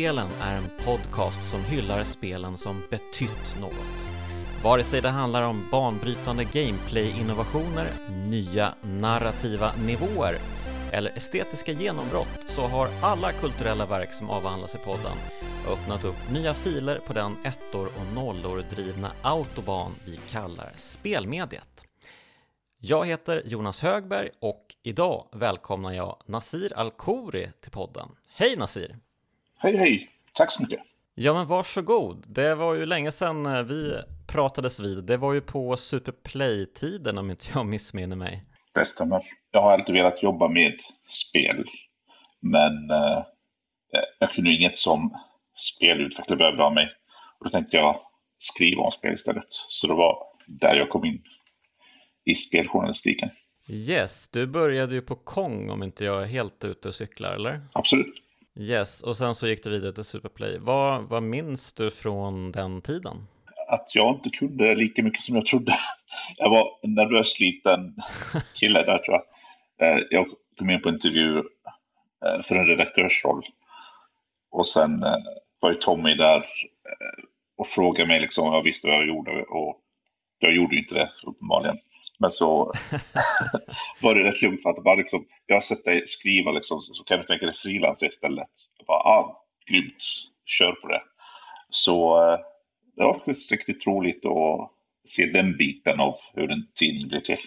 [0.00, 4.06] Spelen är en podcast som hyllar spelen som betytt något.
[4.64, 7.88] Vare sig det handlar om banbrytande gameplay-innovationer,
[8.28, 10.38] nya narrativa nivåer
[10.92, 15.16] eller estetiska genombrott så har alla kulturella verk som avhandlas i podden
[15.68, 21.84] öppnat upp nya filer på den ettor och nollor drivna autoban vi kallar spelmediet.
[22.78, 28.08] Jag heter Jonas Högberg och idag välkomnar jag Nasir Al-Khouri till podden.
[28.34, 29.09] Hej Nasir!
[29.62, 30.10] Hej hej!
[30.34, 30.80] Tack så mycket!
[31.14, 32.24] Ja men varsågod!
[32.28, 33.94] Det var ju länge sedan eh, vi
[34.26, 35.04] pratades vid.
[35.04, 38.44] Det var ju på Superplay-tiden om inte jag missminner mig.
[38.74, 39.22] Det stämmer.
[39.50, 40.74] Jag har alltid velat jobba med
[41.06, 41.64] spel.
[42.42, 43.22] Men eh,
[44.18, 45.16] jag kunde inget som
[45.54, 46.88] spelutvecklare behövde av mig.
[47.38, 47.96] Och då tänkte jag
[48.38, 49.46] skriva om spel istället.
[49.48, 51.22] Så det var där jag kom in
[52.24, 53.30] i speljournalistiken.
[53.68, 57.60] Yes, du började ju på Kong om inte jag är helt ute och cyklar, eller?
[57.72, 58.29] Absolut.
[58.58, 60.58] Yes, och sen så gick du vidare till Superplay.
[60.58, 63.26] Vad, vad minns du från den tiden?
[63.68, 65.72] Att jag inte kunde lika mycket som jag trodde.
[66.38, 67.94] Jag var en nervös liten
[68.54, 69.24] kille där tror jag.
[69.88, 70.26] Eh, jag
[70.58, 73.42] kom in på intervju eh, för en redaktörsroll.
[74.50, 75.16] Och sen eh,
[75.60, 76.44] var ju Tommy där
[77.58, 79.30] och frågade mig liksom om jag visste vad jag gjorde.
[79.30, 79.80] Och
[80.38, 81.78] jag gjorde ju inte det uppenbarligen.
[82.20, 82.48] Men så
[84.02, 87.04] var det rätt lugnt för att bara liksom, jag har sett dig skriva liksom, så
[87.04, 88.46] kan du tänka dig frilans istället.
[88.78, 90.04] Jag bara, ah, grymt,
[90.46, 91.02] kör på det.
[91.70, 92.38] Så eh,
[92.96, 94.70] det var faktiskt riktigt roligt att
[95.04, 97.38] se den biten av hur en tidning blir till.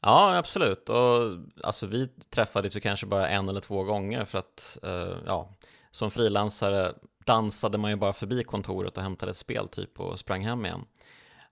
[0.00, 0.88] Ja, absolut.
[0.88, 5.56] Och alltså, vi träffades ju kanske bara en eller två gånger för att, uh, ja,
[5.90, 6.92] som frilansare
[7.26, 10.84] dansade man ju bara förbi kontoret och hämtade ett spel typ och sprang hem igen.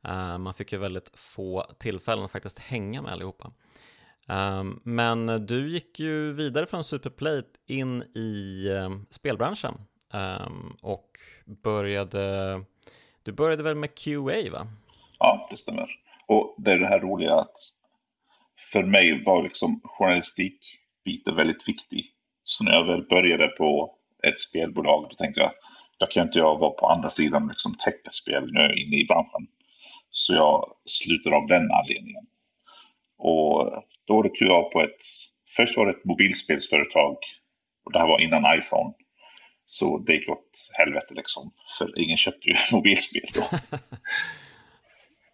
[0.05, 3.53] Eh, man fick ju väldigt få tillfällen att faktiskt hänga med allihopa.
[4.29, 9.75] Eh, men du gick ju vidare från Superplay in i eh, spelbranschen
[10.83, 11.11] och
[11.63, 12.55] började,
[13.23, 14.67] du började väl med QA va?
[15.19, 15.91] Ja, det stämmer.
[16.27, 17.57] Och det är det här roliga att
[18.73, 22.07] för mig var liksom journalistikbiten väldigt viktig.
[22.43, 25.53] Så när jag väl började på ett spelbolag, då tänkte jag,
[25.99, 28.79] då kan inte jag vara på andra sidan och liksom täcka spel, nu är jag
[28.79, 29.47] inne i branschen.
[30.11, 32.27] Så jag slutade av den anledningen.
[33.19, 35.03] Och då rök jag på ett,
[35.57, 37.17] först var det ett mobilspelsföretag,
[37.85, 38.95] och det här var innan iPhone.
[39.65, 43.43] Så det gick åt helvete liksom, för ingen köpte ju mobilspel då.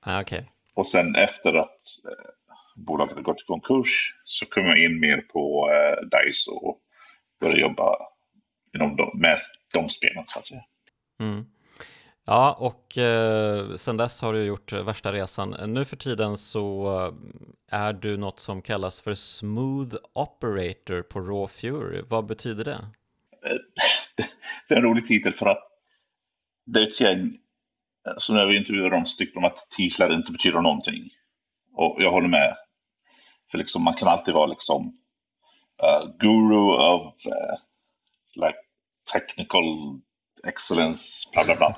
[0.00, 0.44] ah, okay.
[0.74, 2.30] Och sen efter att eh,
[2.76, 6.78] bolaget hade gått i konkurs så kom jag in mer på eh, DICE och
[7.40, 7.96] började jobba
[8.74, 9.36] inom de, med
[9.74, 10.64] de spelen så att säga.
[11.20, 11.46] Mm.
[12.28, 15.72] Ja, och eh, sen dess har du gjort eh, värsta resan.
[15.72, 16.96] Nu för tiden så
[17.70, 22.02] eh, är du något som kallas för Smooth Operator på Raw Fury.
[22.08, 22.78] Vad betyder det?
[24.68, 25.62] det är en rolig titel för att
[26.66, 27.38] det är ett gäng
[28.06, 31.10] eh, som när vi intervjuar dem så tycker de att titlar inte betyder någonting.
[31.74, 32.56] Och jag håller med.
[33.50, 34.86] För liksom, man kan alltid vara liksom
[35.82, 37.56] uh, guru of uh,
[38.34, 38.58] like
[39.12, 39.64] technical
[40.48, 41.76] excellence, bla bla bla.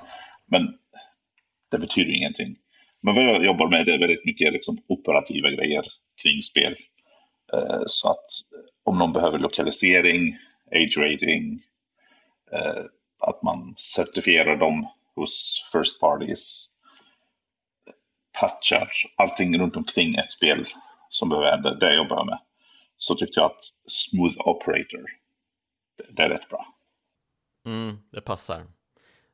[0.51, 0.79] Men
[1.71, 2.57] det betyder ingenting.
[3.03, 5.87] Men vad jag jobbar med det är väldigt mycket liksom operativa grejer
[6.23, 6.77] kring spel.
[7.53, 10.39] Eh, så att eh, om någon behöver lokalisering,
[10.73, 11.63] age rating,
[12.53, 12.85] eh,
[13.19, 16.75] att man certifierar dem hos first parties,
[18.41, 20.65] patchar, allting runt omkring ett spel
[21.11, 22.39] som behöver hända, det jobbar jag med.
[22.97, 25.05] Så tyckte jag att Smooth Operator,
[26.11, 26.67] det är rätt bra.
[27.67, 28.67] Mm, det passar.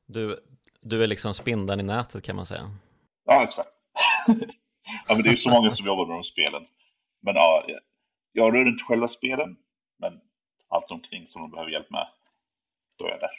[0.07, 0.39] Du,
[0.85, 2.71] du är liksom spindeln i nätet kan man säga.
[3.25, 3.69] Ja, exakt.
[5.09, 6.63] ja, men det är ju så många som jobbar med de spelen.
[7.23, 7.67] Men ja,
[8.33, 9.57] jag rör inte själva spelen,
[9.99, 10.13] men
[10.69, 12.07] allt omkring som de behöver hjälp med,
[12.99, 13.31] då är jag där.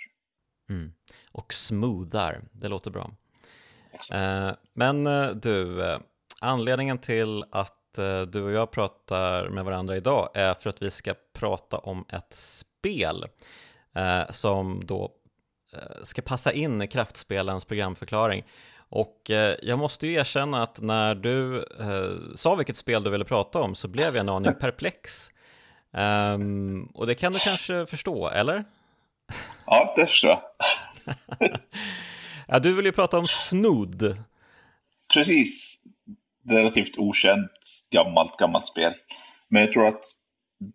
[0.70, 0.94] Mm.
[1.32, 3.12] Och smoothar, det låter bra.
[4.14, 6.00] Eh, men eh, du, eh,
[6.42, 7.82] anledningen till att
[8.28, 12.34] du och jag pratar med varandra idag är för att vi ska prata om ett
[12.34, 13.26] spel
[14.30, 15.12] som då
[16.04, 18.44] ska passa in i kraftspelens programförklaring.
[18.90, 19.22] Och
[19.62, 21.66] jag måste ju erkänna att när du
[22.36, 25.30] sa vilket spel du ville prata om så blev jag en aning perplex.
[25.92, 28.64] Um, och det kan du kanske förstå, eller?
[29.66, 30.42] Ja, det förstår jag.
[32.48, 34.18] Ja, du vill ju prata om Snood.
[35.14, 35.84] Precis.
[36.50, 38.94] Relativt okänt, gammalt, gammalt spel.
[39.48, 40.04] Men jag tror att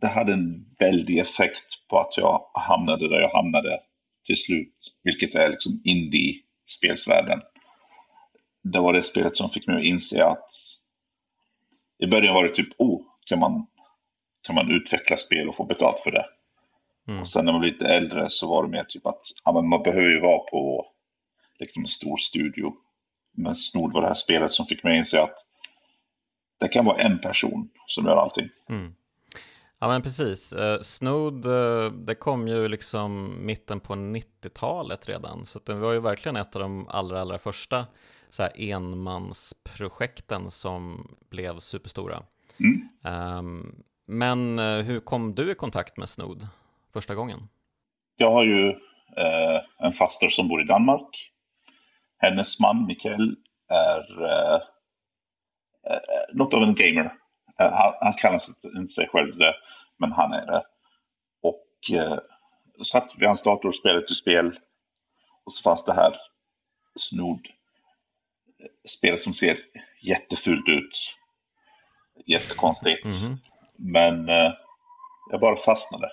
[0.00, 3.80] det hade en väldig effekt på att jag hamnade där jag hamnade
[4.30, 4.74] till slut.
[5.02, 7.40] Vilket är liksom indie-spelsvärlden.
[8.62, 10.48] Det var det spelet som fick mig att inse att
[11.98, 13.66] i början var det typ, oh, kan man,
[14.42, 16.24] kan man utveckla spel och få betalt för det?
[17.08, 17.20] Mm.
[17.20, 19.68] Och sen när man blir lite äldre så var det mer typ att ja, men
[19.68, 20.86] man behöver ju vara på
[21.58, 22.72] liksom en stor studio.
[23.32, 25.46] Men Snod var det här spelet som fick mig att inse att
[26.60, 28.48] det kan vara en person som gör allting.
[28.68, 28.94] Mm.
[29.82, 35.58] Ja men precis, uh, Snod uh, det kom ju liksom mitten på 90-talet redan så
[35.58, 37.86] det var ju verkligen ett av de allra allra första
[38.30, 42.22] så här enmansprojekten som blev superstora.
[42.58, 42.88] Mm.
[43.38, 46.48] Um, men uh, hur kom du i kontakt med Snod
[46.92, 47.48] första gången?
[48.16, 48.74] Jag har ju
[49.78, 51.30] en faster som bor i Danmark.
[52.18, 53.36] Hennes man Mikael
[53.68, 54.02] är
[56.32, 57.12] något av en gamer.
[57.56, 58.38] Han, han kallar
[58.76, 59.54] inte sig själv det
[60.00, 60.62] men han är det.
[61.42, 62.18] Och eh,
[62.82, 64.58] satt vid hans dator och spelade till spel.
[65.44, 66.16] Och så fanns det här
[66.96, 67.48] snod
[68.88, 69.58] spelet som ser
[70.02, 71.16] jättefult ut.
[72.26, 73.04] Jättekonstigt.
[73.04, 73.38] Mm -hmm.
[73.76, 74.52] Men eh,
[75.30, 76.08] jag bara fastnade.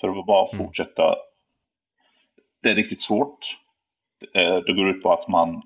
[0.00, 0.64] För att bara mm.
[0.64, 1.16] fortsätta.
[2.62, 3.58] Det är riktigt svårt.
[4.34, 5.62] Eh, det går ut på att man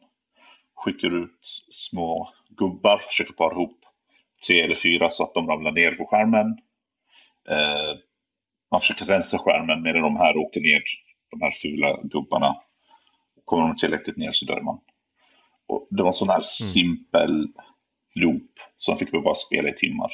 [0.74, 1.38] skickar ut
[1.70, 3.84] små gubbar, försöker para ihop
[4.46, 6.58] tre eller fyra så att de ramlar ner på skärmen.
[7.48, 7.98] Eh,
[8.70, 10.82] man försöker rensa skärmen medan de här åker ner,
[11.30, 12.56] de här fula gubbarna.
[13.44, 14.78] Kommer de tillräckligt ner så dör man.
[15.66, 16.44] Och det var en sån här mm.
[16.44, 17.48] simpel
[18.14, 20.12] loop som fick mig bara spela i timmar.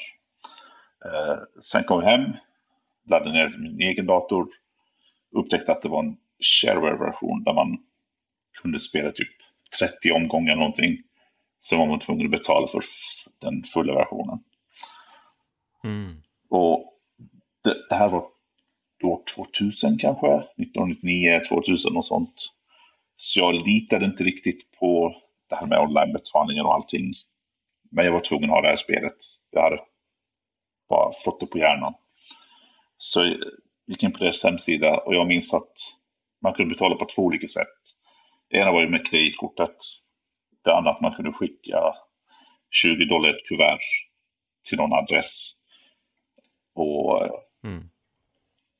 [1.04, 2.32] Eh, sen kom jag hem,
[3.08, 4.48] laddade ner min egen dator,
[5.36, 7.78] upptäckte att det var en shareware-version där man
[8.62, 9.28] kunde spela typ
[9.80, 10.98] 30 omgångar någonting.
[11.60, 12.82] Sen var man tvungen att betala för
[13.40, 14.38] den fulla versionen.
[15.84, 16.22] Mm.
[16.48, 16.91] Och
[17.64, 18.26] det, det här var
[19.02, 22.34] år 2000 kanske, 1999, 2000 och sånt.
[23.16, 25.14] Så jag litade inte riktigt på
[25.48, 27.14] det här med onlinebetalningar och allting.
[27.90, 29.16] Men jag var tvungen att ha det här spelet.
[29.50, 29.78] Jag hade
[30.88, 31.94] bara fått det på hjärnan.
[32.98, 33.36] Så jag
[33.86, 35.72] gick in på deras hemsida och jag minns att
[36.42, 37.78] man kunde betala på två olika sätt.
[38.50, 39.76] Det ena var ju med kreditkortet.
[40.64, 41.94] Det andra att man kunde skicka
[42.70, 43.80] 20 dollar i ett kuvert
[44.68, 45.54] till någon adress.
[46.74, 47.28] Och
[47.64, 47.88] Mm.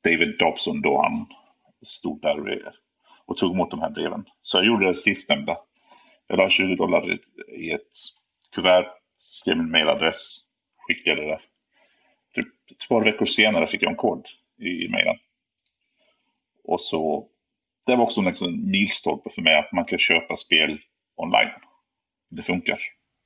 [0.03, 1.25] David Dobson då han
[1.85, 2.73] stod där
[3.25, 4.25] och tog emot de här breven.
[4.41, 5.57] Så jag gjorde det sistnämnda.
[6.27, 7.19] Jag la 20 dollar
[7.57, 7.91] i ett
[8.55, 8.87] kuvert,
[9.17, 11.39] skrev min mailadress, skickade det.
[12.35, 14.27] Typ två veckor senare fick jag en kod
[14.59, 15.17] i mailen.
[16.63, 17.27] Och så,
[17.85, 20.79] det var också en liksom milstolpe för mig att man kan köpa spel
[21.15, 21.51] online.
[22.29, 22.79] Det funkar.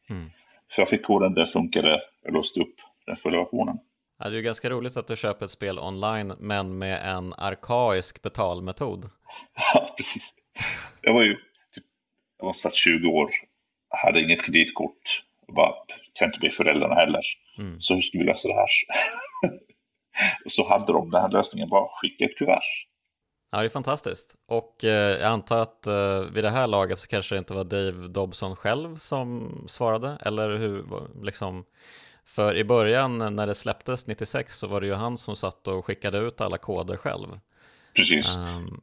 [0.10, 0.30] Mm.
[0.68, 2.76] Så jag fick koden, det funkade, jag låste upp
[3.06, 3.78] den fulla versionen.
[4.20, 7.34] Ja, det är ju ganska roligt att du köper ett spel online men med en
[7.34, 9.10] arkaisk betalmetod.
[9.74, 10.36] Ja, precis.
[11.02, 11.34] Jag var ju
[11.74, 11.84] typ,
[12.38, 13.30] jag var snart 20 år,
[13.90, 15.74] hade inget kreditkort, och bara
[16.14, 17.22] kan inte be föräldrarna heller.
[17.58, 17.82] Mm.
[17.82, 18.68] Så hur ska vi lösa det här?
[20.46, 22.88] och så hade de den här lösningen, bara skicka ett kuvert.
[23.52, 24.36] Ja, det är fantastiskt.
[24.48, 27.64] Och eh, jag antar att eh, vid det här laget så kanske det inte var
[27.64, 30.86] Dave Dobson själv som svarade, eller hur,
[31.24, 31.66] liksom,
[32.28, 35.86] för i början när det släpptes 96 så var det ju han som satt och
[35.86, 37.40] skickade ut alla koder själv.
[37.96, 38.38] Precis.
[38.38, 38.82] Um,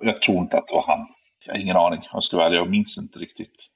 [0.00, 0.98] jag tror inte att det var han.
[1.46, 3.68] Jag har ingen aning, jag ska vara Jag minns inte riktigt.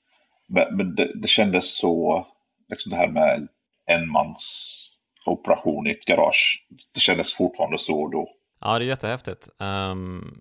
[0.49, 2.27] Men, men det, det, kändes så,
[2.69, 3.49] liksom det här med
[3.87, 6.67] enmansoperation i ett garage.
[6.95, 8.29] Det kändes fortfarande så då.
[8.61, 9.49] Ja, det är jättehäftigt.
[9.59, 10.41] Um,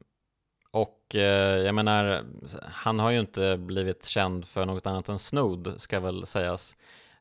[0.71, 2.25] och eh, jag menar,
[2.61, 6.75] han har ju inte blivit känd för något annat än Snood, ska väl sägas.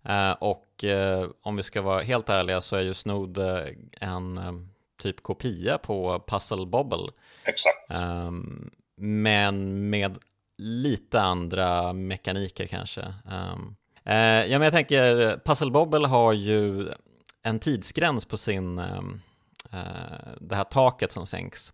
[0.08, 3.66] Eh, och eh, om vi ska vara helt ärliga så är ju Snod eh,
[4.00, 4.40] en
[5.02, 7.12] typ kopia på Puzzle Bobble.
[7.44, 7.90] Exakt.
[7.90, 10.18] Ehm, men med
[10.58, 13.14] lite andra mekaniker kanske.
[13.30, 13.76] Ehm,
[14.50, 16.92] ja, men jag tänker, Puzzle Bobble har ju
[17.42, 18.76] en tidsgräns på sin,
[20.40, 21.72] det här taket som sänks.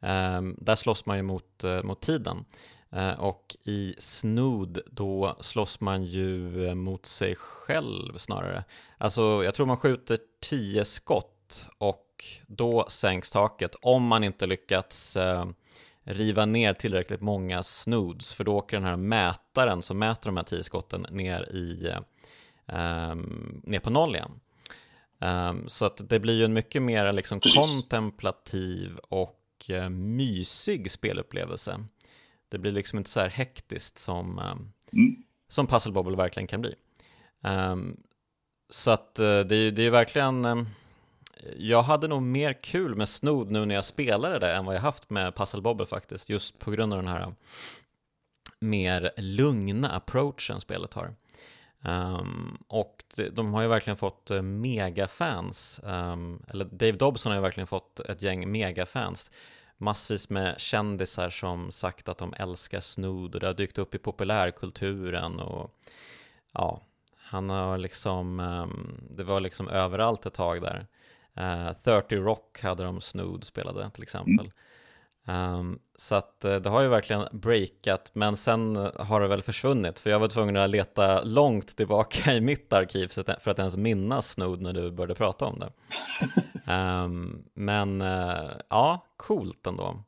[0.00, 2.44] Ehm, där slåss man ju mot, mot tiden.
[2.92, 8.64] Eh, och i Snood då slåss man ju eh, mot sig själv snarare.
[8.98, 15.16] Alltså jag tror man skjuter tio skott och då sänks taket om man inte lyckats
[15.16, 15.46] eh,
[16.04, 20.44] riva ner tillräckligt många snoods för då åker den här mätaren som mäter de här
[20.44, 21.92] tio skotten ner, i,
[22.66, 24.40] um, ner på noll igen.
[25.18, 31.80] Um, så att det blir ju en mycket mer liksom kontemplativ och uh, mysig spelupplevelse.
[32.48, 35.22] Det blir liksom inte så här hektiskt som, um, mm.
[35.48, 36.74] som Puzzle Bobble verkligen kan bli.
[37.42, 37.96] Um,
[38.70, 40.68] så att uh, det, är, det är verkligen um,
[41.56, 44.80] jag hade nog mer kul med Snood nu när jag spelade det än vad jag
[44.80, 47.34] haft med Puzzle Bobble faktiskt, just på grund av den här
[48.60, 51.14] mer lugna approachen spelet har.
[51.84, 57.42] Um, och de har ju verkligen fått uh, megafans, um, eller Dave Dobson har ju
[57.42, 59.30] verkligen fått ett gäng megafans.
[59.78, 63.98] Massvis med kändisar som sagt att de älskar Snood och det har dykt upp i
[63.98, 65.74] populärkulturen och
[66.52, 66.82] ja,
[67.16, 70.86] han har liksom, um, det var liksom överallt ett tag där.
[71.34, 74.32] Eh, uh, 30 Rock hade de Snood spelade till exempel.
[74.40, 74.52] Mm.
[75.28, 80.00] Um, så att uh, det har ju verkligen breakat, men sen har det väl försvunnit,
[80.00, 83.08] för jag var tvungen att leta långt tillbaka i mitt arkiv
[83.40, 85.70] för att ens minnas Snood när du började prata om det.
[86.72, 90.04] um, men uh, ja, coolt ändå.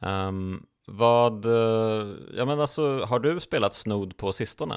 [0.00, 4.74] Um, vad, uh, ja men alltså, har du spelat Snood på sistone?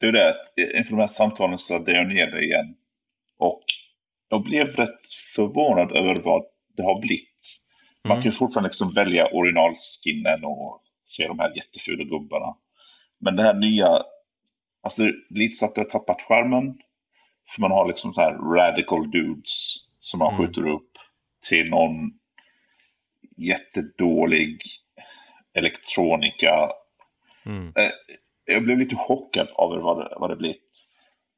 [0.00, 0.34] Är det,
[0.76, 2.74] inför de här samtalen så laddade jag ner det igen.
[3.38, 3.62] Och
[4.28, 6.42] jag blev rätt förvånad över vad
[6.76, 7.69] det har blivit.
[8.04, 8.22] Man mm.
[8.22, 12.56] kan ju fortfarande liksom välja originalskinnen och se de här jättefula gubbarna.
[13.18, 13.88] Men det här nya,
[14.82, 16.78] alltså det är lite så att det har tappat skärmen.
[17.54, 20.46] För man har liksom så här radical dudes som man mm.
[20.46, 20.90] skjuter upp
[21.48, 22.12] till någon
[23.36, 24.58] jättedålig
[25.54, 26.70] elektronika.
[27.46, 27.66] Mm.
[27.66, 27.90] Eh,
[28.44, 30.84] jag blev lite chockad över vad det, vad det blivit.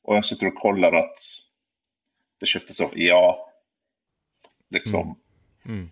[0.02, 1.18] Och jag sitter och kollar att
[2.40, 3.34] det köptes av EA.
[4.70, 5.18] Liksom.
[5.64, 5.90] Mm.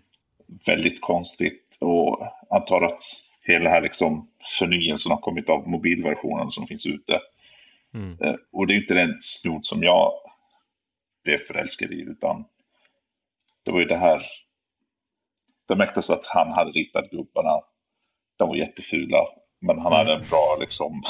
[0.51, 3.01] Mm väldigt konstigt och antar att
[3.41, 4.27] hela här liksom
[4.59, 7.19] förnyelsen har kommit av mobilversionen som finns ute.
[7.93, 8.17] Mm.
[8.21, 10.13] Eh, och det är inte den snod som jag
[11.23, 12.45] blev förälskad i, utan
[13.63, 14.25] det var ju det här.
[15.67, 17.61] Det märktes att han hade ritat gubbarna.
[18.37, 19.25] De var jättefula,
[19.59, 19.97] men han mm.
[19.97, 21.03] hade en bra liksom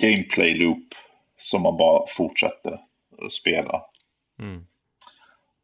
[0.00, 0.94] gameplay loop
[1.36, 2.80] som man bara fortsatte
[3.26, 3.82] att spela.
[4.38, 4.66] Mm.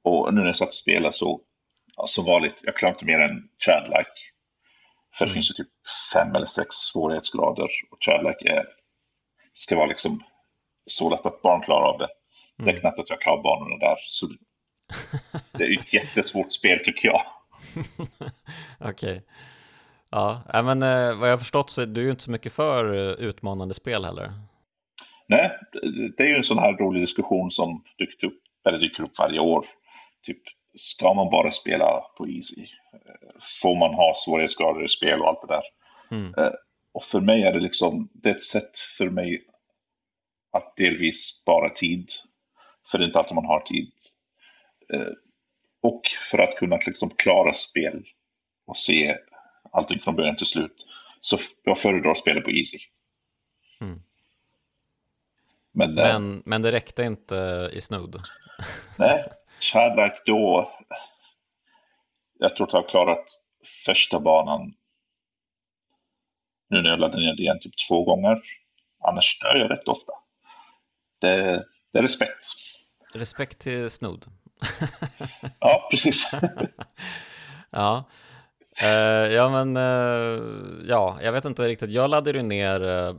[0.09, 1.41] Och nu när jag satt och spelade så,
[2.07, 4.11] som vanligt, jag klarar inte mer än Chadlike.
[5.15, 5.35] För det mm.
[5.35, 5.73] finns ju typ
[6.13, 7.69] fem eller sex svårighetsgrader.
[7.91, 8.67] Och Chadlike är,
[9.53, 10.23] ska vara liksom
[10.87, 12.09] så lätt att barn klarar av det.
[12.57, 12.81] Det är mm.
[12.81, 13.97] knappt att jag klarar barnen där.
[14.09, 14.27] Så
[15.53, 17.21] det är ju ett jättesvårt spel tycker jag.
[18.81, 19.11] Okej.
[19.11, 19.21] Okay.
[20.11, 22.95] Ja, men eh, vad jag har förstått så är du ju inte så mycket för
[22.95, 24.33] eh, utmanande spel heller.
[25.29, 25.51] Nej,
[26.17, 29.41] det är ju en sån här rolig diskussion som dyker upp, eller dyker upp varje
[29.41, 29.67] år
[30.29, 30.43] typ,
[30.75, 32.67] ska man bara spela på easy?
[33.61, 35.63] Får man ha svårighetsgrader i spel och allt det där?
[36.11, 36.35] Mm.
[36.35, 36.53] Eh,
[36.93, 39.43] och för mig är det liksom, det är ett sätt för mig
[40.53, 42.09] att delvis spara tid.
[42.91, 43.93] För det är inte alltid man har tid.
[44.93, 45.13] Eh,
[45.83, 48.05] och för att kunna liksom klara spel
[48.67, 49.17] och se
[49.73, 50.87] allting från början till slut.
[51.21, 52.79] Så jag föredrar att spela på easy.
[53.81, 54.03] Mm.
[55.73, 58.17] Men, eh, men, men det räckte inte i Snood?
[58.97, 59.25] Nej,
[59.61, 60.73] Shadrack då,
[62.39, 63.25] jag tror att jag har klarat
[63.87, 64.75] första banan
[66.71, 68.43] nu när jag laddade ner det igen typ två gånger.
[69.05, 70.13] Annars dör jag rätt ofta.
[71.21, 72.45] Det, det är respekt.
[73.15, 74.27] Respekt till Snod.
[75.61, 76.31] ja, precis.
[77.71, 78.05] ja.
[78.83, 81.91] Uh, ja men, uh, ja, jag vet inte riktigt.
[81.91, 83.17] Jag laddade ju ner uh,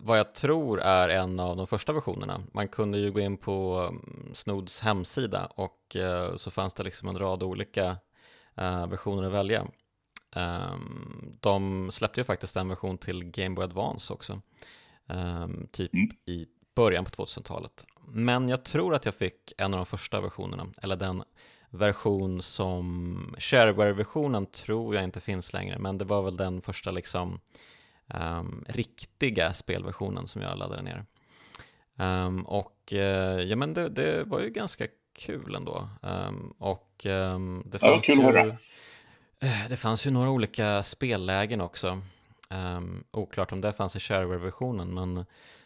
[0.00, 2.42] vad jag tror är en av de första versionerna.
[2.52, 5.96] Man kunde ju gå in på um, Snods hemsida och
[6.36, 7.96] så fanns det liksom en rad olika
[8.88, 9.66] versioner att välja.
[10.36, 14.40] Um, de släppte ju faktiskt en version till Game Boy Advance också,
[15.06, 16.08] um, typ mm.
[16.26, 17.86] i början på 2000-talet.
[18.08, 21.22] Men jag tror att jag fick en av de första versionerna, eller den
[21.72, 27.40] version som shareware-versionen tror jag inte finns längre, men det var väl den första liksom
[28.06, 31.04] um, riktiga spelversionen som jag laddade ner.
[31.96, 33.00] Um, och uh,
[33.40, 35.88] ja, men det, det, var ju ganska kul ändå.
[36.02, 37.06] Um, och
[37.64, 38.14] det fanns ju
[39.40, 42.02] eh, det fanns ju några olika spellägen också.
[42.50, 45.24] Um, oklart om det fanns i shareware-versionen, men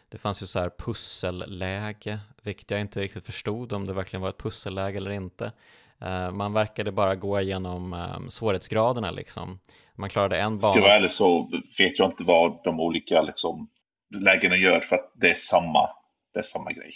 [0.09, 4.29] det fanns ju så här pusselläge, vilket jag inte riktigt förstod om det verkligen var
[4.29, 5.51] ett pusselläge eller inte.
[6.01, 9.59] Eh, man verkade bara gå igenom um, svårighetsgraderna liksom.
[9.95, 10.61] Man klarade en bana.
[10.61, 11.49] Ska jag vara ärlig så
[11.79, 13.69] vet jag inte vad de olika liksom,
[14.15, 15.89] lägena gör för att det är samma,
[16.33, 16.93] det är samma grej.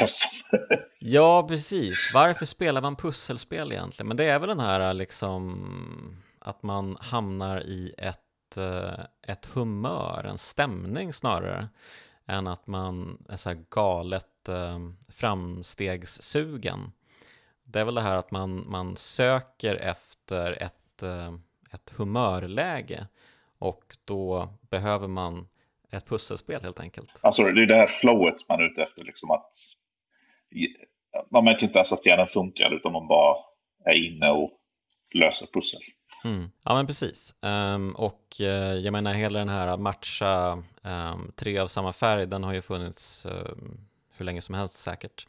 [1.00, 2.10] ja, precis.
[2.14, 4.08] Varför spelar man pusselspel egentligen?
[4.08, 10.24] Men det är väl den här liksom att man hamnar i ett, eh, ett humör,
[10.24, 11.68] en stämning snarare
[12.26, 16.92] än att man är så här galet eh, framstegssugen
[17.74, 21.34] det är väl det här att man, man söker efter ett, eh,
[21.72, 23.06] ett humörläge
[23.58, 25.48] och då behöver man
[25.90, 27.10] ett pusselspel helt enkelt.
[27.20, 29.50] Alltså det är det här flowet man är ute efter, liksom att
[31.30, 33.36] man märker inte ens att hjärnan funkar utan man bara
[33.84, 34.50] är inne och
[35.14, 35.80] löser pussel.
[36.24, 36.50] Mm.
[36.62, 37.34] Ja men precis.
[37.40, 42.44] Um, och uh, jag menar hela den här matcha um, tre av samma färg, den
[42.44, 43.80] har ju funnits um,
[44.16, 45.26] hur länge som helst säkert.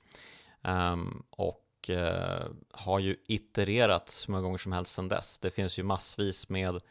[1.30, 5.40] och Eh, har ju itererats så många gånger som helst sedan dess.
[5.40, 6.82] Det finns ju massvis med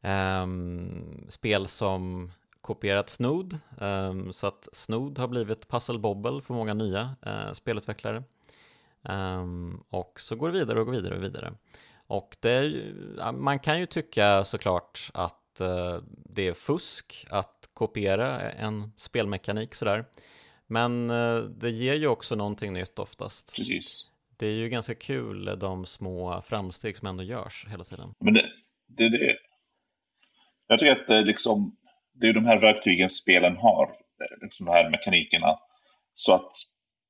[0.00, 6.74] ehm, spel som kopierat Snood, ehm, så att Snood har blivit Puzzle Bobble för många
[6.74, 8.22] nya uh, spelutvecklare.
[9.02, 11.52] Ehm, och så går det vidare och går vidare och vidare.
[12.06, 18.50] Och det är, man kan ju tycka såklart att eh, det är fusk att kopiera
[18.50, 20.04] en spelmekanik sådär.
[20.66, 21.08] Men
[21.48, 23.56] det ger ju också någonting nytt oftast.
[23.56, 24.10] Precis.
[24.36, 28.14] Det är ju ganska kul de små framsteg som ändå görs hela tiden.
[28.20, 28.46] Men det,
[28.88, 29.36] det, det.
[30.66, 31.76] Jag tycker att det, liksom,
[32.14, 33.90] det är de här verktygen spelen har,
[34.42, 35.58] liksom de här mekanikerna.
[36.14, 36.52] Så att,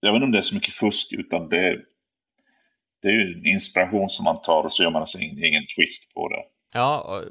[0.00, 1.78] jag vet inte om det är så mycket fusk, utan det,
[3.02, 6.14] det är ju en inspiration som man tar och så gör man sin egen twist
[6.14, 6.42] på det.
[6.72, 7.22] Ja,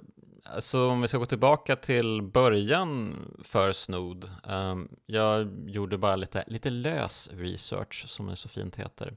[0.60, 4.30] så om vi ska gå tillbaka till början för Snod.
[4.44, 9.14] Um, jag gjorde bara lite, lite lös research som det så fint heter.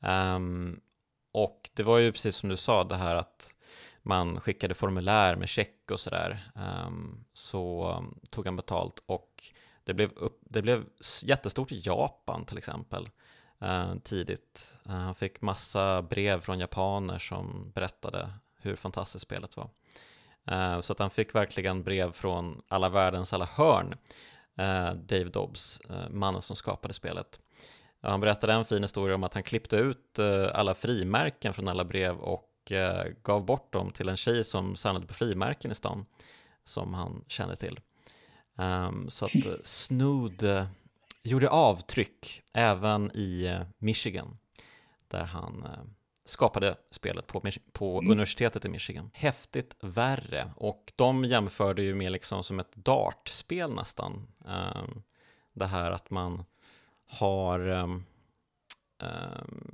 [0.00, 0.80] Um,
[1.32, 3.54] och det var ju precis som du sa det här att
[4.02, 6.50] man skickade formulär med check och sådär.
[6.86, 9.44] Um, så ehm, tog han betalt och
[9.84, 10.84] det blev, upp, det blev
[11.22, 13.08] jättestort i Japan till exempel
[13.62, 14.74] uh, tidigt.
[14.86, 19.70] Uh, han fick massa brev från japaner som berättade hur fantastiskt spelet var.
[20.52, 23.94] Uh, så att han fick verkligen brev från alla världens alla hörn.
[24.94, 25.80] Dave Dobbs,
[26.10, 27.40] mannen som skapade spelet.
[28.02, 31.84] Han berättade en fin historia om att han klippte ut eh, alla frimärken från alla
[31.84, 32.46] brev och
[33.22, 36.06] gav bort dem till en tjej som samlade på frimärken i stan
[36.64, 37.80] som han kände till.
[38.56, 40.44] Um, så att Snood
[41.22, 44.38] gjorde avtryck även i eh, Michigan
[45.08, 45.84] där han eh,
[46.24, 48.10] skapade spelet på, på mm.
[48.10, 49.10] universitetet i Michigan.
[49.14, 54.28] Häftigt värre och de jämförde ju med liksom som ett dartspel nästan.
[54.48, 55.02] Ehm,
[55.52, 56.44] det här att man
[57.10, 58.04] har um,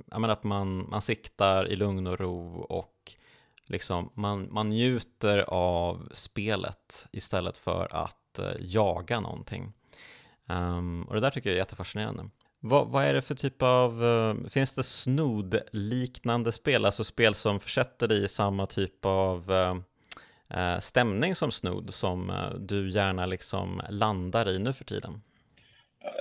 [0.09, 3.13] um, att man, man siktar i lugn och ro och
[3.65, 9.73] liksom man, man njuter av spelet istället för att uh, jaga någonting.
[10.49, 12.29] Um, och det där tycker jag är jättefascinerande.
[12.59, 17.59] Vad, vad är det för typ av, uh, finns det Snood-liknande spel, alltså spel som
[17.59, 24.49] försätter dig i samma typ av uh, stämning som snod som du gärna liksom landar
[24.49, 25.21] i nu för tiden?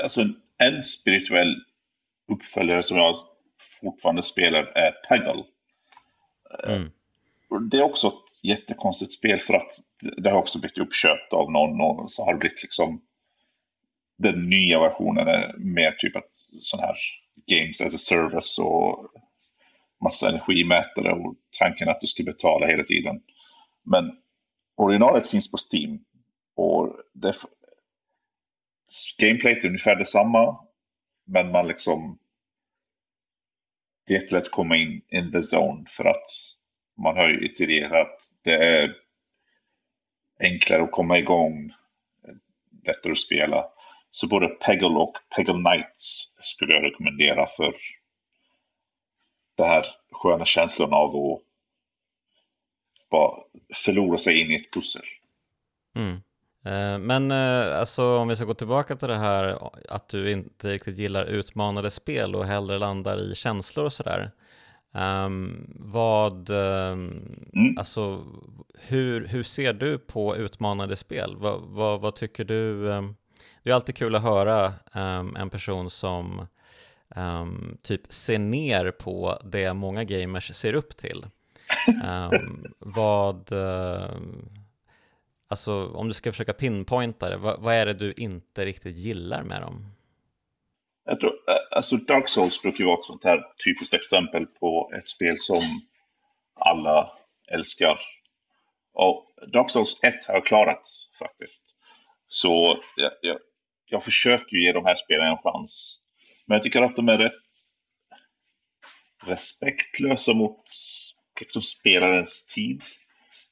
[0.03, 0.25] Alltså
[0.59, 1.55] en spirituell
[2.33, 3.17] uppföljare som jag
[3.81, 5.45] fortfarande spelar är Peggle.
[6.65, 6.91] Mm.
[7.71, 9.73] Det är också ett jättekonstigt spel för att
[10.17, 13.01] det har också blivit uppköpt av någon och så har det blivit liksom
[14.19, 16.97] den nya versionen är mer typ ett sån här
[17.47, 19.11] games as a service och
[20.05, 23.21] massa energimätare och tanken att du ska betala hela tiden.
[23.83, 24.11] Men
[24.77, 25.99] originalet finns på Steam
[26.57, 27.33] och det,
[29.19, 30.67] gameplayet är ungefär detsamma
[31.25, 32.19] men man liksom
[34.07, 36.27] det är jättelätt att komma in in the zone för att
[36.99, 38.17] man har ju itererat.
[38.43, 38.97] Det är
[40.41, 41.73] enklare att komma igång,
[42.85, 43.65] lättare att spela.
[44.11, 47.75] Så både Peggle och Peggle Knights skulle jag rekommendera för
[49.57, 51.43] den här sköna känslan av att
[53.11, 53.43] bara
[53.75, 55.03] förlora sig in i ett pussel.
[55.97, 56.21] Mm.
[56.67, 60.73] Eh, men eh, alltså om vi ska gå tillbaka till det här att du inte
[60.73, 64.31] riktigt gillar utmanande spel och hellre landar i känslor och sådär.
[64.93, 67.79] Um, vad, um, mm.
[67.79, 68.25] alltså
[68.75, 71.37] hur, hur ser du på utmanande spel?
[71.37, 72.89] Va, va, vad tycker du?
[72.89, 73.17] Um,
[73.63, 74.73] det är alltid kul att höra
[75.39, 76.47] en person som
[77.83, 81.27] typ ser ner på det många gamers ser upp till.
[82.79, 83.53] Vad,
[85.49, 89.43] alltså om du ska försöka pinpointa det, vad, vad, är det du inte riktigt gillar
[89.43, 89.93] med dem?
[91.05, 94.93] Jag tror, eh, alltså Dark Souls brukar ju vara ett sånt här typiskt exempel på
[94.99, 95.63] ett spel som
[96.55, 97.11] alla
[97.51, 98.01] älskar.
[98.95, 101.77] Och Dark Souls 1 har jag klarat faktiskt.
[102.29, 103.39] Så jag, jag,
[103.87, 106.03] jag försöker ge de här spelen en chans.
[106.47, 107.33] Men jag tycker att de är rätt
[109.27, 110.65] respektlösa mot
[111.41, 112.83] liksom, spelarens tid.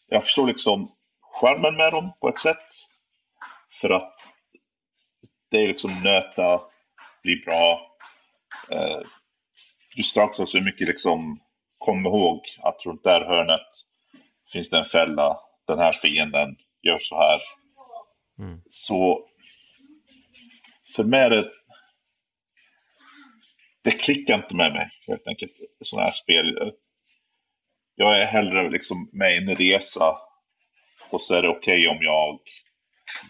[0.09, 0.88] Jag förstår liksom
[1.35, 2.66] skärmen med dem på ett sätt.
[3.81, 4.14] För att
[5.51, 6.61] det är liksom nöta,
[7.23, 7.97] bli bra.
[8.73, 9.01] Eh,
[9.97, 11.40] just strax så mycket liksom,
[11.79, 13.66] kom ihåg att runt där hörnet
[14.53, 15.38] finns det en fälla.
[15.66, 17.40] Den här fienden gör så här.
[18.38, 18.61] Mm.
[18.66, 19.29] Så
[20.97, 21.51] för mig är det...
[23.83, 26.73] Det klickar inte med mig, helt enkelt, sådana här spel.
[27.94, 30.16] jag är hellre liksom med i en resa
[31.14, 32.38] och så är det okej okay om jag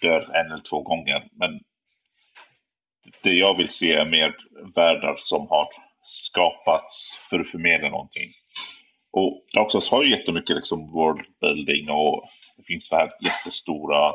[0.00, 1.28] dör en eller två gånger.
[1.32, 1.60] Men
[3.22, 4.36] det jag vill se är mer
[4.76, 5.68] världar som har
[6.02, 8.30] skapats för att förmedla någonting.
[9.12, 14.12] Och Dark har ju jättemycket liksom worldbuilding och det finns så här jättestora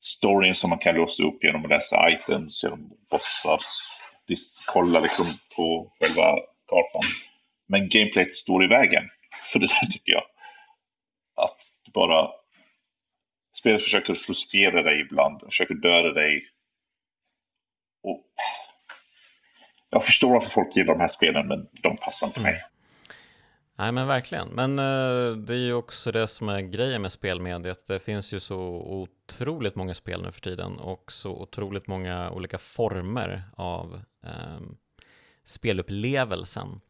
[0.00, 3.60] storyn som man kan låsa upp genom att läsa items, genom bossar,
[4.72, 6.38] kolla liksom på själva
[6.68, 7.10] kartan.
[7.68, 9.04] Men gameplayet står i vägen
[9.52, 10.24] för det där tycker jag.
[11.36, 12.28] Att du bara...
[13.60, 16.48] Spelet försöker frustrera dig ibland, försöker döda dig.
[18.02, 18.24] Och
[19.90, 22.54] jag förstår varför folk gillar de här spelen, men de passar inte mig.
[23.78, 27.86] Nej men verkligen, men eh, det är ju också det som är grejen med spelmediet.
[27.86, 32.58] Det finns ju så otroligt många spel nu för tiden och så otroligt många olika
[32.58, 34.60] former av eh,
[35.44, 36.80] spelupplevelsen.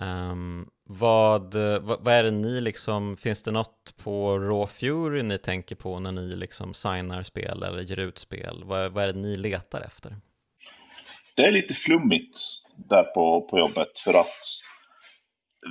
[0.00, 5.38] Um, vad, vad, vad, är det ni liksom, finns det något på Raw Fury ni
[5.38, 8.62] tänker på när ni liksom signar spel eller ger ut spel?
[8.64, 10.16] Vad, vad är det ni letar efter?
[11.34, 12.38] Det är lite flummigt
[12.88, 14.40] där på, på jobbet för att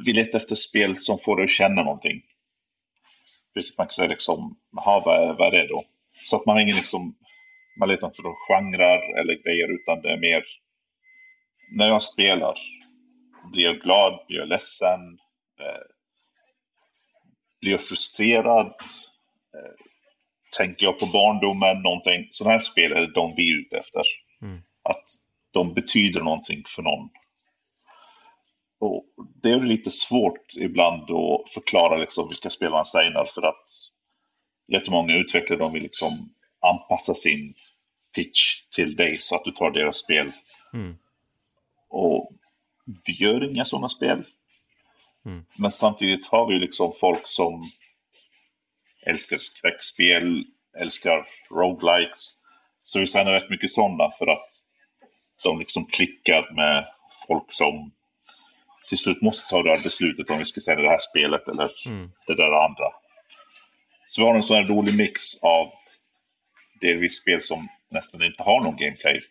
[0.06, 2.22] vi letar efter spel som får dig att känna någonting.
[3.54, 5.84] Vilket man kan säga liksom, aha, vad, vad är det då?
[6.24, 7.16] Så att man har ingen liksom,
[7.80, 10.44] man letar inte efter genrer eller grejer utan det är mer
[11.78, 12.56] när jag spelar
[13.52, 15.00] blir jag glad, blir jag ledsen,
[15.60, 15.84] eh,
[17.62, 18.68] blir jag frustrerad,
[19.56, 19.86] eh,
[20.58, 22.28] tänker jag på barndomen, någonting.
[22.30, 24.02] Sådana här spel är de vi är ute efter.
[24.42, 24.62] Mm.
[24.84, 25.06] Att
[25.52, 27.10] de betyder någonting för någon.
[28.80, 29.06] Och
[29.42, 33.66] det är lite svårt ibland att förklara liksom vilka spel man signar för att
[34.68, 36.10] jättemånga utvecklare de vill liksom
[36.60, 37.54] anpassa sin
[38.16, 40.32] pitch till dig så att du tar deras spel.
[40.74, 40.96] Mm.
[41.90, 42.30] Och
[43.08, 44.24] vi gör inga sådana spel.
[45.26, 45.46] Mm.
[45.60, 47.64] Men samtidigt har vi liksom folk som
[49.06, 50.44] älskar skräckspel,
[50.82, 52.42] älskar roguelikes.
[52.84, 54.48] Så vi signar rätt mycket sådana för att
[55.44, 56.86] de liksom klickar med
[57.28, 57.92] folk som
[58.90, 61.72] till slut måste ta det här beslutet om vi ska sälja det här spelet eller
[61.86, 62.12] mm.
[62.28, 62.90] det där andra.
[64.08, 65.70] Så vi har en sån här rolig mix av
[66.82, 69.22] delvis spel som nästan inte har någon gameplay.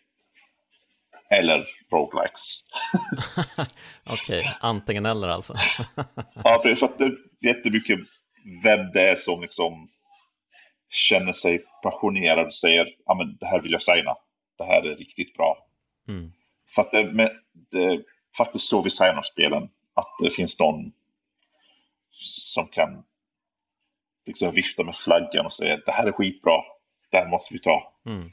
[1.31, 2.65] Eller roguelikes.
[4.05, 5.53] Okej, okay, antingen eller alltså.
[6.43, 7.99] ja, för att det är jättemycket
[8.63, 9.87] vem det är som liksom
[10.89, 14.15] känner sig passionerad och säger ja men det här vill jag signa.
[14.57, 15.67] Det här är riktigt bra.
[16.07, 16.31] Mm.
[16.75, 17.31] För att det,
[17.71, 18.03] det,
[18.37, 19.63] faktiskt så vi signar spelen.
[19.93, 20.85] Att det finns någon
[22.21, 23.03] som kan
[24.25, 26.61] liksom vifta med flaggan och säga det här är skitbra,
[27.11, 27.93] det här måste vi ta.
[28.05, 28.31] Mm.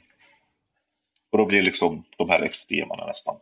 [1.31, 3.35] Och då blir liksom de här extremerna nästan.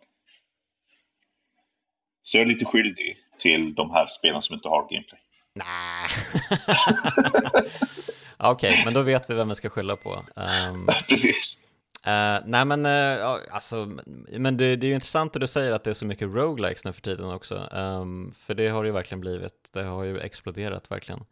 [2.23, 5.19] Så jag är lite skyldig till de här spelen som inte har gameplay.
[5.53, 6.09] Nej.
[8.37, 10.09] Okej, okay, men då vet vi vem vi ska skylla på.
[10.09, 11.67] Um, Precis.
[12.07, 13.91] Uh, nej men, uh, alltså,
[14.31, 16.85] men det, det, är ju intressant att du säger att det är så mycket roguelikes
[16.85, 17.55] nu för tiden också.
[17.55, 19.69] Um, för det har det ju verkligen blivit.
[19.73, 21.25] Det har ju exploderat verkligen.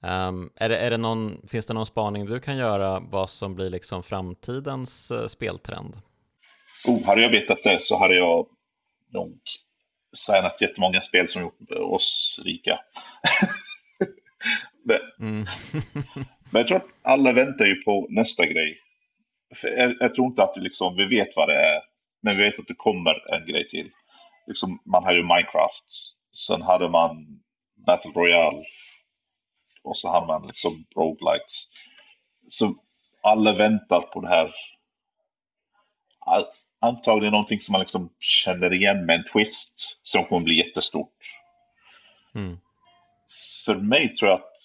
[0.00, 3.54] Um, är det, är det någon, finns det någon spaning du kan göra vad som
[3.54, 5.96] blir liksom framtidens uh, speltrend?
[6.88, 8.46] Oh, hade jag vetat det så hade jag
[9.12, 9.40] nog
[10.16, 12.80] signat jättemånga spel som gjort oss rika.
[14.84, 15.46] men, mm.
[16.50, 18.80] men jag tror att alla väntar ju på nästa grej
[19.62, 21.80] jag, jag, tror inte att vi, liksom, vi vet vad det är,
[22.22, 23.90] men vi vet att det kommer en grej till.
[24.46, 25.86] Liksom, man hade ju Minecraft,
[26.32, 27.26] sen hade man
[27.86, 28.62] Battle Royale
[29.86, 31.72] och så hade man liksom roguelikes.
[32.46, 32.74] Så
[33.22, 34.52] alla väntar på det här.
[36.80, 41.12] Antagligen någonting som man liksom känner igen med en twist som kommer bli jättestort.
[42.34, 42.58] Mm.
[43.64, 44.56] För mig tror jag att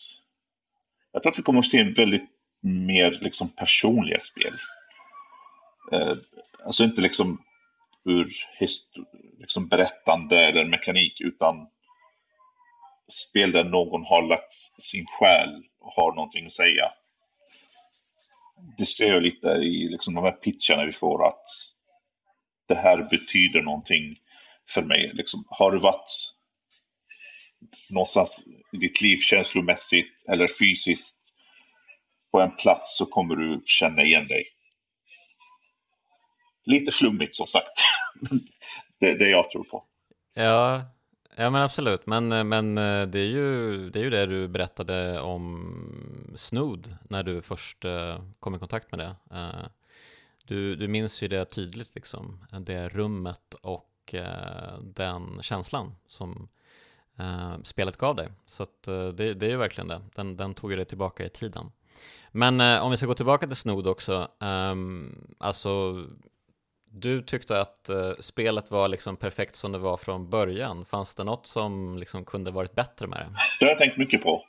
[1.12, 2.30] jag tror att vi kommer att se en väldigt
[2.62, 4.54] mer liksom personliga spel.
[5.92, 6.18] Eh,
[6.66, 7.44] alltså inte liksom
[8.06, 8.32] ur
[9.40, 11.68] liksom berättande eller mekanik utan
[13.14, 16.92] spel där någon har lagt sin själ och har någonting att säga.
[18.78, 21.46] Det ser jag lite i liksom de här pitcharna vi får att
[22.68, 24.16] det här betyder någonting
[24.70, 25.12] för mig.
[25.14, 26.34] Liksom, har du varit
[27.90, 31.22] någonstans i ditt liv känslomässigt eller fysiskt
[32.32, 34.44] på en plats så kommer du känna igen dig.
[36.66, 37.72] Lite flummigt som sagt.
[39.00, 39.84] det är det jag tror på.
[40.34, 40.82] Ja,
[41.36, 42.06] ja men absolut.
[42.06, 46.96] Men, eh, men eh, det, är ju, det är ju det du berättade om Snood
[47.10, 49.16] när du först eh, kom i kontakt med det.
[50.46, 52.46] Du, du minns ju det tydligt, liksom.
[52.60, 54.16] det rummet och
[54.82, 56.50] den känslan som
[57.64, 58.30] spelet gav dig.
[58.46, 61.30] Så att, det, det, är ju verkligen det, den, den tog ju dig tillbaka i
[61.30, 61.72] tiden.
[62.32, 66.04] Men om vi ska gå tillbaka till Snood också, ehm, alltså
[66.94, 70.86] du tyckte att spelet var liksom perfekt som det var från början.
[70.86, 73.26] Fanns det något som liksom kunde varit bättre med det?
[73.60, 74.44] Det har jag tänkt mycket på.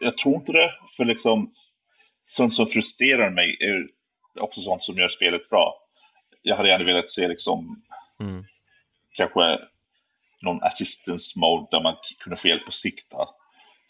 [0.00, 1.50] jag tror inte det, för liksom
[2.24, 3.86] sånt som frustrerar mig är
[4.42, 5.74] också sånt som gör spelet bra.
[6.42, 7.82] Jag hade gärna velat se liksom
[8.20, 8.44] mm.
[9.12, 9.58] kanske
[10.42, 13.28] någon assistance mode där man kunde få hjälp att sikta.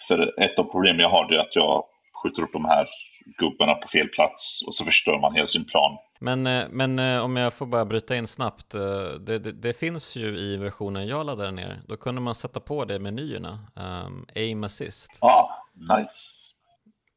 [0.09, 1.85] För ett av problemen jag har är att jag
[2.23, 2.88] skjuter upp de här
[3.39, 5.99] gubbarna på fel plats och så förstör man hela sin plan.
[6.21, 8.81] Men, eh, men eh, om jag får bara bryta in snabbt, eh,
[9.21, 12.85] det, det, det, finns ju i versionen jag laddade ner, då kunde man sätta på
[12.85, 15.19] det i menyerna, um, aim assist.
[15.21, 16.53] Ah, nice.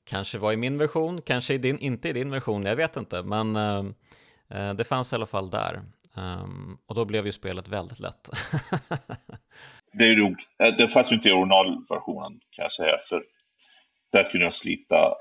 [0.06, 3.24] Kanske var i min version, kanske i din, inte i din version, jag vet inte,
[3.24, 5.82] men uh, det fanns i alla fall där.
[6.18, 8.30] Um, och då blev ju spelet väldigt lätt.
[9.94, 13.24] det är nog, eh, det fanns ju inte i originalversionen kan jag säga, för
[14.12, 14.96] där kunde jag slita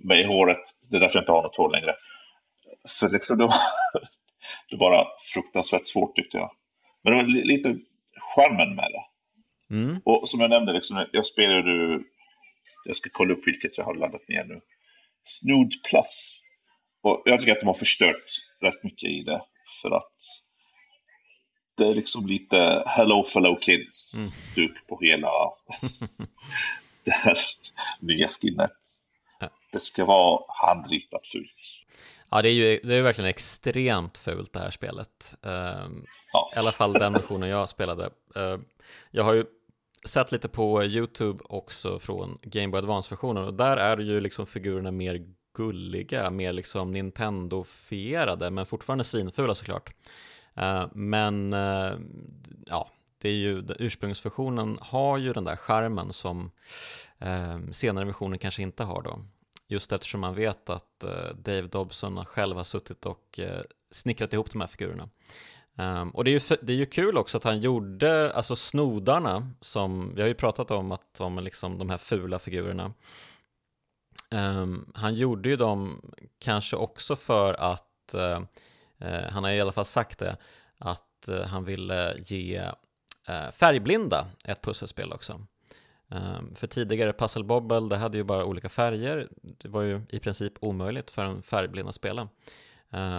[0.00, 0.62] mig i håret.
[0.90, 1.94] Det är därför jag inte har något hår längre.
[2.84, 3.54] Så liksom det var,
[4.70, 6.50] det var bara fruktansvärt svårt tyckte jag.
[7.02, 7.78] Men det var lite
[8.34, 9.04] charmen med det.
[9.74, 10.00] Mm.
[10.04, 12.00] Och som jag nämnde, liksom, jag spelar ju,
[12.84, 14.60] jag ska kolla upp vilket jag har laddat ner nu.
[15.22, 16.42] Snood Plus.
[17.02, 18.24] Och jag tycker att de har förstört
[18.60, 19.42] rätt mycket i det.
[19.82, 20.12] För att
[21.76, 24.82] det är liksom lite Hello Fellow Kids-stuk mm.
[24.88, 25.28] på hela
[27.04, 27.38] det här
[28.00, 28.78] nya skinnet.
[29.74, 31.50] Det ska vara handritat fult.
[32.30, 35.34] Ja, det är ju det är verkligen extremt fult det här spelet.
[35.46, 35.88] Uh,
[36.32, 36.50] ja.
[36.56, 38.10] I alla fall den versionen jag spelade.
[38.36, 38.58] Uh,
[39.10, 39.44] jag har ju
[40.04, 44.90] sett lite på YouTube också från Game Boy Advance-versionen och där är ju liksom figurerna
[44.90, 49.90] mer gulliga, mer liksom Nintendo-fierade, men fortfarande svinfula såklart.
[50.58, 51.92] Uh, men uh,
[52.66, 56.50] ja, det är ju, ursprungsversionen har ju den där charmen som
[57.26, 59.18] uh, senare versioner kanske inte har då.
[59.68, 64.50] Just eftersom man vet att eh, Dave Dobson själv har suttit och eh, snickrat ihop
[64.52, 65.08] de här figurerna.
[65.76, 69.50] Um, och det är, ju, det är ju kul också att han gjorde, alltså snodarna
[69.60, 72.92] som, vi har ju pratat om att de, liksom, de här fula figurerna
[74.34, 78.40] Um, han gjorde ju dem kanske också för att, uh,
[79.08, 80.36] uh, han har i alla fall sagt det,
[80.78, 82.70] att uh, han ville ge
[83.52, 85.46] färgblinda ett pusselspel också.
[86.08, 90.18] Um, för tidigare Puzzle Bobble, det hade ju bara olika färger, det var ju i
[90.18, 92.28] princip omöjligt för en färgblind att spela.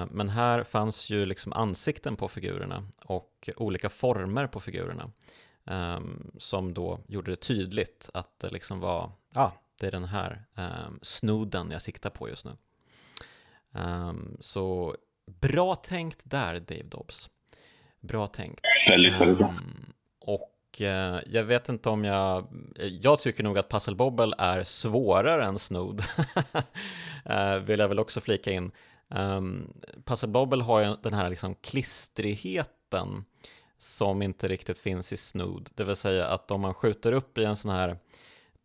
[0.09, 5.11] Men här fanns ju liksom ansikten på figurerna och olika former på figurerna
[5.63, 10.45] um, som då gjorde det tydligt att det liksom var, ja, det är den här
[11.01, 12.51] snoden jag siktar på just nu.
[14.39, 14.95] Så
[15.25, 17.29] bra tänkt där, Dave Dobbs.
[17.99, 18.61] Bra tänkt.
[18.89, 19.47] Väldigt, väldigt bra.
[19.47, 19.93] Um,
[20.75, 20.81] och
[21.25, 22.45] jag vet inte om jag...
[22.75, 26.03] Eh, jag tycker nog att Puzzle Bobble är svårare än snood,
[27.25, 28.71] eh, vill jag väl också flika in.
[29.09, 29.73] Um,
[30.05, 33.25] Puzzle Bobble har ju den här liksom klistrigheten
[33.77, 35.69] som inte riktigt finns i Snood.
[35.75, 37.97] Det vill säga att om man skjuter upp i en sån här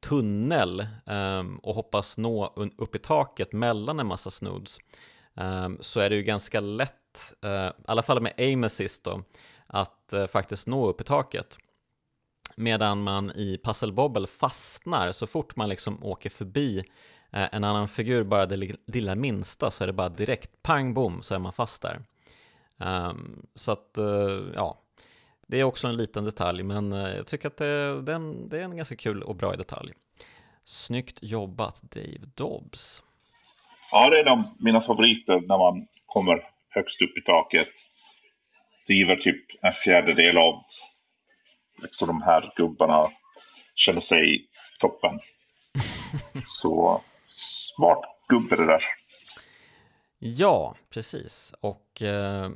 [0.00, 4.78] tunnel um, och hoppas nå upp i taket mellan en massa snoods
[5.34, 9.22] um, så är det ju ganska lätt, uh, i alla fall med aim assist då,
[9.66, 11.58] att uh, faktiskt nå upp i taket.
[12.60, 16.78] Medan man i Puzzle Bobble fastnar så fort man liksom åker förbi
[17.32, 21.22] eh, en annan figur, bara det lilla minsta, så är det bara direkt pang bom
[21.22, 22.02] så är man fast där.
[22.78, 24.82] Um, så att, eh, ja,
[25.46, 28.48] det är också en liten detalj, men eh, jag tycker att det, det, är en,
[28.48, 29.92] det är en ganska kul och bra detalj.
[30.64, 33.02] Snyggt jobbat Dave Dobbs.
[33.92, 37.72] Ja, det är en av mina favoriter när man kommer högst upp i taket.
[38.88, 40.54] River typ en fjärdedel av
[41.82, 43.08] liksom de här gubbarna.
[43.74, 44.48] Känner sig
[44.80, 45.20] toppen.
[46.44, 48.82] Så smart gubbe det där.
[50.18, 51.52] Ja, precis.
[51.60, 52.50] Och eh,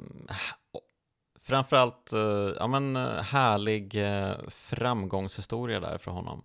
[1.42, 6.44] framförallt eh, ja, men, eh, härlig eh, framgångshistoria där för honom.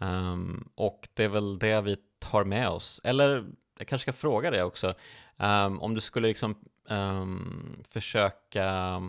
[0.00, 3.00] Um, och det är väl det vi tar med oss.
[3.04, 3.44] Eller
[3.78, 4.94] jag kanske ska fråga dig också,
[5.36, 9.00] um, om du skulle liksom um, försöka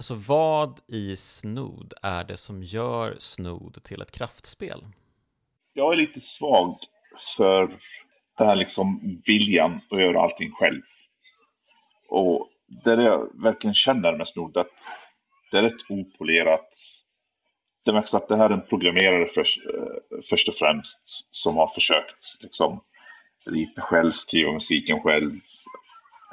[0.00, 4.86] Alltså vad i Snood är det som gör Snood till ett kraftspel?
[5.72, 6.76] Jag är lite svag
[7.36, 7.66] för
[8.38, 10.82] den här liksom viljan att göra allting själv.
[12.08, 12.48] Och
[12.84, 14.72] det jag verkligen känner med Snod, att
[15.50, 16.68] det är rätt opolerat.
[17.84, 21.68] Det märks att det här är en programmerare för, eh, först och främst som har
[21.68, 22.80] försökt liksom
[23.46, 25.40] rita själv, skriva musiken själv,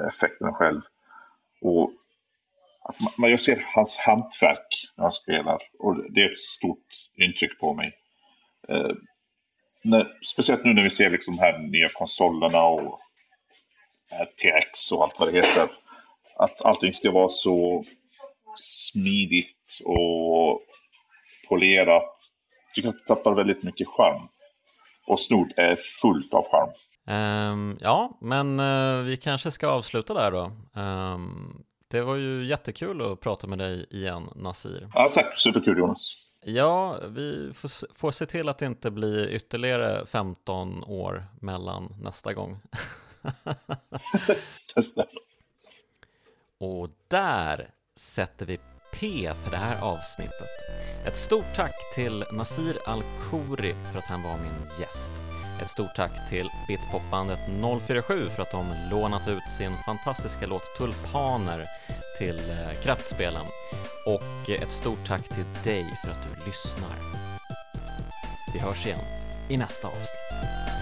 [0.07, 0.81] effekterna själv.
[1.61, 1.91] Och
[2.87, 7.59] att man, jag ser hans hantverk när han spelar och det är ett stort intryck
[7.59, 7.93] på mig.
[8.69, 8.91] Eh,
[9.83, 12.99] när, speciellt nu när vi ser liksom här nya konsolerna och
[14.41, 15.69] TX och allt vad det heter.
[16.39, 17.83] Att allting ska vara så
[18.59, 20.61] smidigt och
[21.49, 22.13] polerat.
[22.67, 24.27] Jag tycker att det tappar väldigt mycket charm.
[25.07, 26.69] Och snort är fullt av charm.
[27.09, 30.51] Um, ja, men uh, vi kanske ska avsluta där då.
[30.81, 34.89] Um, det var ju jättekul att prata med dig igen, Nasir.
[34.93, 35.39] Ja, tack.
[35.39, 36.33] Superkul, Jonas.
[36.41, 42.33] Ja, vi får, får se till att det inte blir ytterligare 15 år mellan nästa
[42.33, 42.59] gång.
[46.59, 48.59] Och där sätter vi
[48.93, 50.47] P för det här avsnittet.
[51.05, 55.13] Ett stort tack till Nasir Al-Khouri för att han var min gäst.
[55.61, 57.39] Ett stort tack till Bitpopbandet
[57.87, 61.65] 047 för att de lånat ut sin fantastiska låt Tulpaner
[62.17, 63.45] till eh, Kraftspelen.
[64.05, 66.95] Och eh, ett stort tack till dig för att du lyssnar.
[68.53, 68.99] Vi hörs igen
[69.49, 70.76] i nästa avsnitt.